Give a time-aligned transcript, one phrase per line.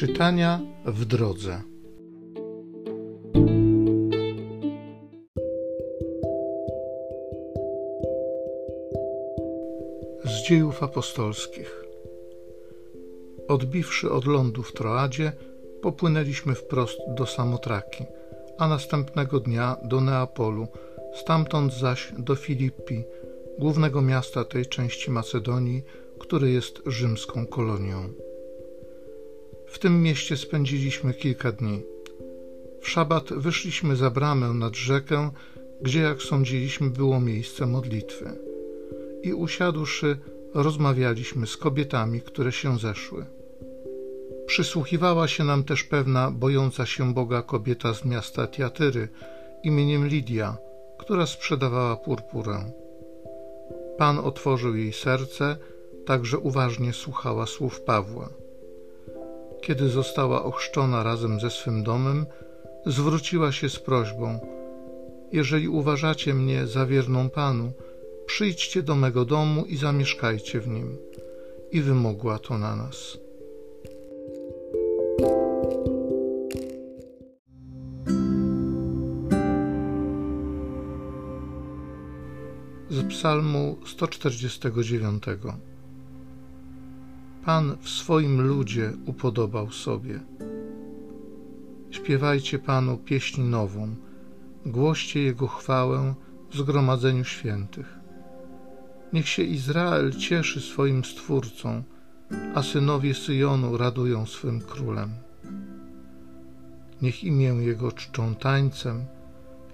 [0.00, 1.62] Czytania w drodze.
[10.24, 11.84] Z dziejów apostolskich.
[13.48, 15.32] Odbiwszy od lądu w Troadzie,
[15.82, 18.04] popłynęliśmy wprost do Samotraki,
[18.58, 20.66] a następnego dnia do Neapolu,
[21.14, 23.04] stamtąd zaś do Filippi,
[23.58, 25.82] głównego miasta tej części Macedonii,
[26.18, 28.29] który jest rzymską kolonią.
[29.70, 31.82] W tym mieście spędziliśmy kilka dni.
[32.80, 35.30] W szabat wyszliśmy za bramę nad rzekę,
[35.82, 38.30] gdzie, jak sądziliśmy, było miejsce modlitwy.
[39.22, 40.18] I usiadłszy,
[40.54, 43.26] rozmawialiśmy z kobietami, które się zeszły.
[44.46, 49.08] Przysłuchiwała się nam też pewna bojąca się Boga kobieta z miasta Tiatyry
[49.64, 50.56] imieniem Lidia,
[50.98, 52.72] która sprzedawała purpurę.
[53.98, 55.56] Pan otworzył jej serce,
[56.06, 58.28] tak że uważnie słuchała słów Pawła.
[59.60, 62.26] Kiedy została ochrzczona razem ze swym domem,
[62.86, 64.38] zwróciła się z prośbą:
[65.32, 67.72] Jeżeli uważacie mnie za wierną Panu,
[68.26, 70.96] przyjdźcie do mego domu i zamieszkajcie w nim.
[71.72, 73.18] I wymogła to na nas.
[82.90, 85.22] Z Psalmu 149.
[87.44, 90.20] Pan w swoim ludzie upodobał sobie.
[91.90, 93.94] Śpiewajcie Panu pieśń nową,
[94.66, 96.14] głoście Jego chwałę
[96.50, 97.98] w zgromadzeniu świętych.
[99.12, 101.82] Niech się Izrael cieszy swoim Stwórcą,
[102.54, 105.10] a synowie Syjonu radują swym królem.
[107.02, 109.04] Niech imię Jego czczą tańcem,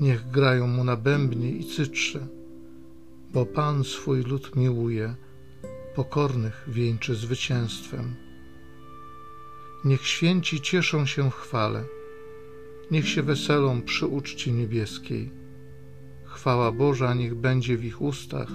[0.00, 2.26] niech grają Mu na bębnie i cytrze,
[3.32, 5.14] bo Pan swój lud miłuje,
[5.94, 8.14] pokornych wieńczy zwycięstwem.
[9.84, 11.84] Niech święci cieszą się w chwale,
[12.90, 15.30] niech się weselą przy uczcie niebieskiej.
[16.24, 18.48] Chwała Boża niech będzie w ich ustach,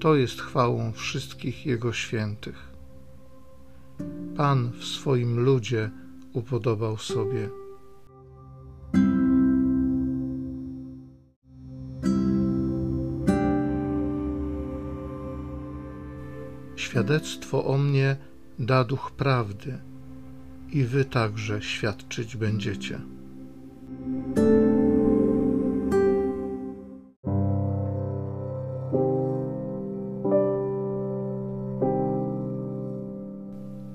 [0.00, 2.68] to jest chwałą wszystkich Jego świętych.
[4.36, 5.90] Pan w swoim ludzie
[6.32, 7.65] upodobał sobie.
[16.76, 18.16] Świadectwo o mnie
[18.58, 19.78] da duch prawdy,
[20.72, 23.00] i wy także świadczyć będziecie.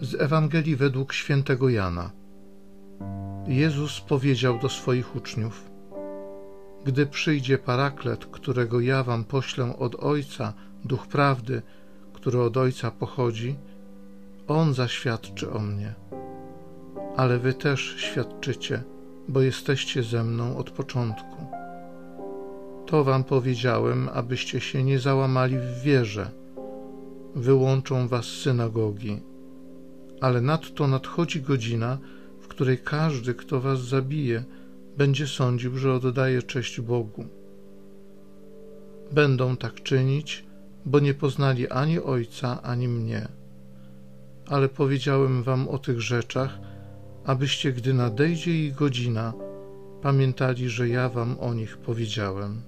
[0.00, 2.10] Z Ewangelii według świętego Jana.
[3.46, 5.70] Jezus powiedział do swoich uczniów:
[6.84, 10.52] Gdy przyjdzie paraklet, którego ja wam poślę od Ojca,
[10.84, 11.62] duch prawdy,
[12.26, 13.56] który od Ojca pochodzi,
[14.48, 15.94] On zaświadczy o mnie.
[17.16, 18.82] Ale wy też świadczycie,
[19.28, 21.46] bo jesteście ze mną od początku.
[22.86, 26.30] To wam powiedziałem, abyście się nie załamali w wierze.
[27.34, 29.22] Wyłączą was synagogi,
[30.20, 31.98] ale nadto nadchodzi godzina,
[32.40, 34.44] w której każdy, kto was zabije,
[34.96, 37.24] będzie sądził, że oddaje cześć Bogu.
[39.12, 40.46] Będą tak czynić,
[40.86, 43.28] bo nie poznali ani Ojca, ani mnie.
[44.48, 46.58] Ale powiedziałem wam o tych rzeczach,
[47.24, 49.32] abyście, gdy nadejdzie ich godzina,
[50.02, 52.62] pamiętali, że ja wam o nich powiedziałem.